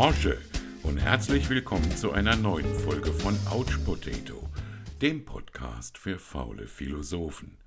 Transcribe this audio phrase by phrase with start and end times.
[0.00, 0.38] Morsche
[0.82, 4.48] und herzlich willkommen zu einer neuen Folge von Ouch Potato,
[5.02, 7.58] dem Podcast für faule Philosophen.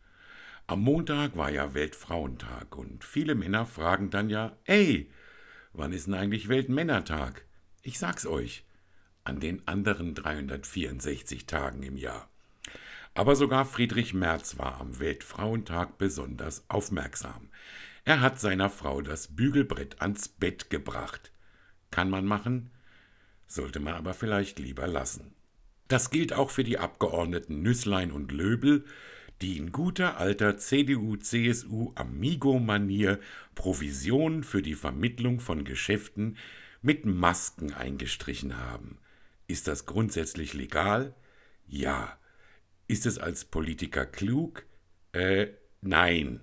[0.65, 5.11] Am Montag war ja Weltfrauentag und viele Männer fragen dann ja, ey,
[5.73, 7.45] wann ist denn eigentlich Weltmännertag?
[7.83, 8.65] Ich sag's euch,
[9.23, 12.31] an den anderen 364 Tagen im Jahr.
[13.13, 17.51] Aber sogar Friedrich Merz war am Weltfrauentag besonders aufmerksam.
[18.05, 21.32] Er hat seiner Frau das Bügelbrett ans Bett gebracht.
[21.93, 22.71] Kann man machen,
[23.45, 25.35] sollte man aber vielleicht lieber lassen.
[25.87, 28.83] Das gilt auch für die Abgeordneten Nüßlein und Löbel,
[29.43, 33.19] die in guter alter CDU-CSU-Amigo-Manier
[33.53, 36.37] Provisionen für die Vermittlung von Geschäften
[36.81, 38.97] mit Masken eingestrichen haben.
[39.45, 41.13] Ist das grundsätzlich legal?
[41.67, 42.17] Ja.
[42.87, 44.65] Ist es als Politiker klug?
[45.11, 45.49] Äh,
[45.81, 46.39] nein.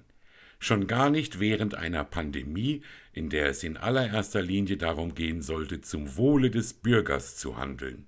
[0.63, 2.83] Schon gar nicht während einer Pandemie,
[3.15, 8.07] in der es in allererster Linie darum gehen sollte, zum Wohle des Bürgers zu handeln.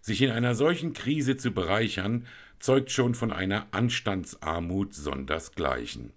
[0.00, 2.26] Sich in einer solchen Krise zu bereichern,
[2.58, 6.12] zeugt schon von einer Anstandsarmut sondersgleichen.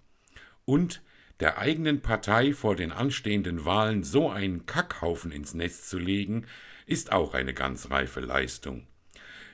[0.64, 1.02] Und
[1.38, 6.46] der eigenen Partei vor den anstehenden Wahlen so einen Kackhaufen ins Nest zu legen,
[6.86, 8.88] ist auch eine ganz reife Leistung.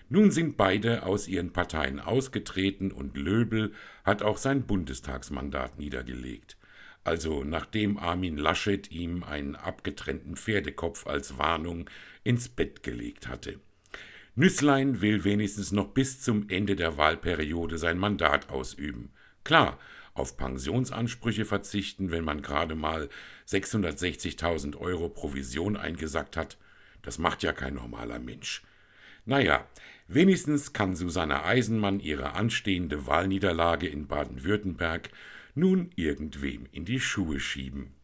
[0.08, 3.72] Nun sind beide aus ihren Parteien ausgetreten und Löbel
[4.04, 6.56] hat auch sein Bundestagsmandat niedergelegt.
[7.02, 11.88] Also nachdem Armin Laschet ihm einen abgetrennten Pferdekopf als Warnung
[12.24, 13.60] ins Bett gelegt hatte.
[14.34, 19.10] Nüßlein will wenigstens noch bis zum Ende der Wahlperiode sein Mandat ausüben.
[19.44, 19.78] Klar,
[20.14, 23.08] auf Pensionsansprüche verzichten, wenn man gerade mal
[23.48, 26.58] 660.000 Euro Provision eingesackt hat,
[27.02, 28.62] das macht ja kein normaler Mensch.
[29.24, 29.66] Naja,
[30.08, 35.10] wenigstens kann Susanne Eisenmann ihre anstehende Wahlniederlage in Baden-Württemberg
[35.54, 37.94] nun irgendwem in die Schuhe schieben.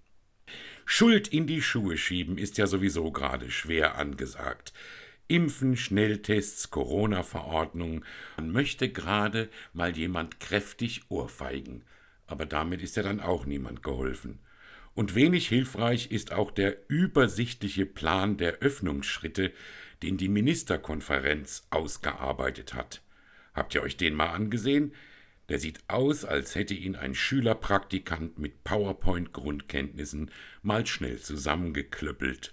[0.84, 4.72] Schuld in die Schuhe schieben ist ja sowieso gerade schwer angesagt.
[5.28, 8.04] Impfen, Schnelltests, Corona-Verordnungen.
[8.36, 11.84] Man möchte gerade mal jemand kräftig ohrfeigen.
[12.26, 14.40] Aber damit ist ja dann auch niemand geholfen.
[14.94, 19.52] Und wenig hilfreich ist auch der übersichtliche Plan der Öffnungsschritte,
[20.02, 23.02] den die Ministerkonferenz ausgearbeitet hat.
[23.54, 24.92] Habt ihr euch den mal angesehen?
[25.48, 30.30] Der sieht aus, als hätte ihn ein Schülerpraktikant mit PowerPoint-Grundkenntnissen
[30.62, 32.52] mal schnell zusammengeklöppelt.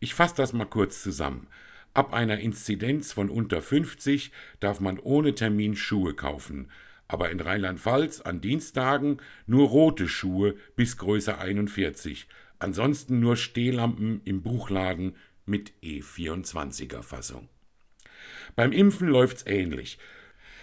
[0.00, 1.46] Ich fasse das mal kurz zusammen.
[1.94, 6.68] Ab einer Inzidenz von unter 50 darf man ohne Termin Schuhe kaufen,
[7.06, 12.26] aber in Rheinland-Pfalz an Dienstagen nur rote Schuhe bis Größe 41,
[12.58, 15.16] ansonsten nur Stehlampen im Buchladen
[15.46, 17.48] mit E24er Fassung.
[18.56, 19.98] Beim Impfen läuft's ähnlich.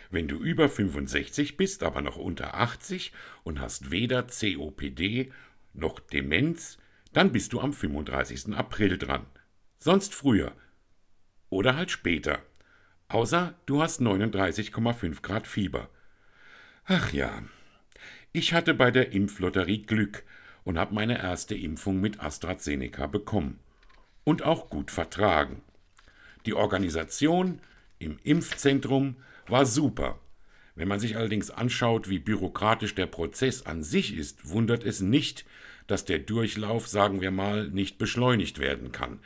[0.09, 5.31] Wenn du über 65 bist, aber noch unter 80 und hast weder COPD
[5.73, 6.77] noch Demenz,
[7.13, 8.53] dann bist du am 35.
[8.53, 9.25] April dran.
[9.77, 10.53] Sonst früher.
[11.49, 12.39] Oder halt später.
[13.07, 15.89] Außer du hast 39,5 Grad Fieber.
[16.85, 17.43] Ach ja.
[18.33, 20.23] Ich hatte bei der Impflotterie Glück
[20.63, 23.59] und habe meine erste Impfung mit AstraZeneca bekommen
[24.23, 25.61] und auch gut vertragen.
[26.45, 27.59] Die Organisation
[27.99, 29.15] im Impfzentrum
[29.47, 30.19] war super.
[30.75, 35.45] Wenn man sich allerdings anschaut, wie bürokratisch der Prozess an sich ist, wundert es nicht,
[35.87, 39.19] dass der Durchlauf, sagen wir mal, nicht beschleunigt werden kann.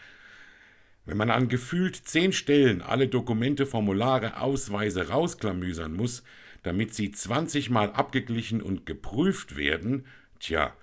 [1.06, 6.24] Wenn man an gefühlt zehn Stellen alle Dokumente, Formulare, Ausweise rausklamüsern muss,
[6.64, 10.08] damit sie 20 Mal abgeglichen und geprüft werden,
[10.40, 10.76] tja,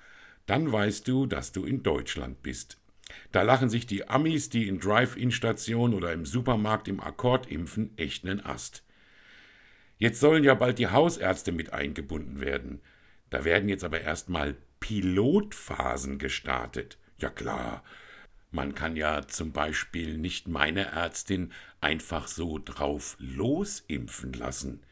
[0.47, 2.79] dann weißt du, dass du in Deutschland bist.
[3.31, 8.25] Da lachen sich die Amis, die in Drive-In-Stationen oder im Supermarkt im Akkord impfen, echt
[8.25, 8.84] nen Ast.
[9.99, 12.81] Jetzt sollen ja bald die Hausärzte mit eingebunden werden.
[13.31, 16.99] Da werden jetzt aber erstmal Pilotphasen gestartet.
[17.19, 17.84] Ja klar.
[18.50, 24.83] Man kann ja zum Beispiel nicht meine Ärztin einfach so drauf losimpfen lassen.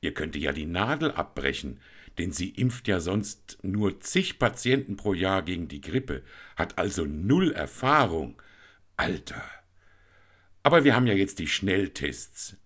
[0.00, 1.80] Ihr könnt ja die Nadel abbrechen,
[2.20, 6.22] denn sie impft ja sonst nur zig Patienten pro Jahr gegen die Grippe,
[6.54, 8.40] hat also null Erfahrung.
[8.98, 9.42] Alter.
[10.62, 12.58] Aber wir haben ja jetzt die Schnelltests.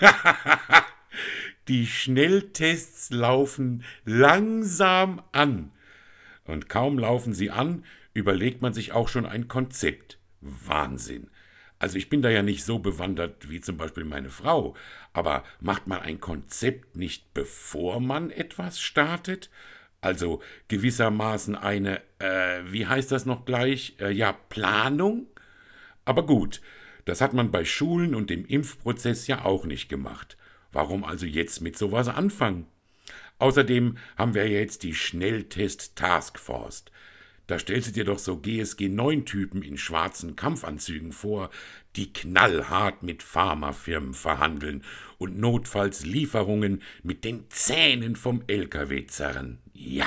[1.68, 5.72] die Schnelltests laufen langsam an.
[6.44, 10.18] Und kaum laufen sie an, überlegt man sich auch schon ein Konzept.
[10.40, 11.28] Wahnsinn.
[11.82, 14.76] Also ich bin da ja nicht so bewandert wie zum Beispiel meine Frau,
[15.12, 19.50] aber macht man ein Konzept nicht bevor man etwas startet?
[20.00, 23.96] Also gewissermaßen eine, äh, wie heißt das noch gleich?
[23.98, 25.26] Äh, ja, Planung?
[26.04, 26.60] Aber gut,
[27.04, 30.36] das hat man bei Schulen und dem Impfprozess ja auch nicht gemacht.
[30.70, 32.68] Warum also jetzt mit sowas anfangen?
[33.40, 36.84] Außerdem haben wir jetzt die Schnelltest Taskforce.
[37.46, 41.50] Da stellst du dir doch so GSG-9-Typen in schwarzen Kampfanzügen vor,
[41.96, 44.84] die knallhart mit Pharmafirmen verhandeln
[45.18, 49.58] und notfalls Lieferungen mit den Zähnen vom LKW zerren.
[49.72, 50.06] Ja.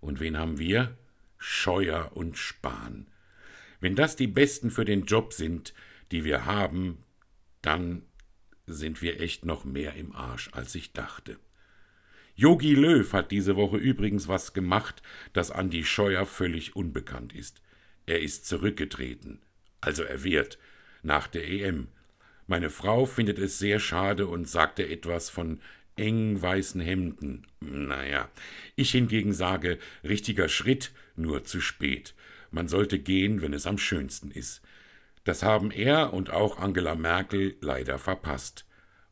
[0.00, 0.96] Und wen haben wir?
[1.38, 3.06] Scheuer und Spahn.
[3.80, 5.72] Wenn das die Besten für den Job sind,
[6.10, 6.98] die wir haben,
[7.62, 8.02] dann
[8.66, 11.38] sind wir echt noch mehr im Arsch, als ich dachte.
[12.40, 15.02] Yogi Löw hat diese Woche übrigens was gemacht,
[15.34, 17.60] das Andi Scheuer völlig unbekannt ist.
[18.06, 19.42] Er ist zurückgetreten,
[19.82, 20.58] also er wird,
[21.02, 21.88] nach der EM.
[22.46, 25.60] Meine Frau findet es sehr schade und sagte etwas von
[25.96, 27.46] engen weißen Hemden.
[27.60, 28.30] Naja,
[28.74, 32.14] ich hingegen sage, richtiger Schritt, nur zu spät.
[32.50, 34.62] Man sollte gehen, wenn es am schönsten ist.
[35.24, 38.64] Das haben er und auch Angela Merkel leider verpasst.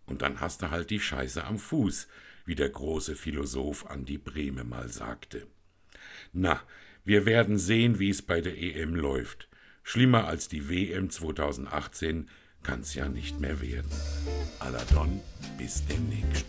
[0.07, 2.09] Und dann hast du halt die Scheiße am Fuß
[2.49, 5.47] wie der große Philosoph Andi Brehme mal sagte.
[6.33, 6.63] Na,
[7.05, 9.49] wir werden sehen, wie es bei der EM läuft.
[9.83, 12.31] Schlimmer als die WM 2018
[12.63, 13.91] kann's ja nicht mehr werden.
[14.61, 15.21] Aladon,
[15.59, 16.47] bis demnächst.